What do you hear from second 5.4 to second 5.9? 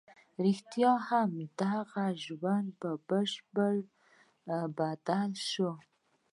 شوی و.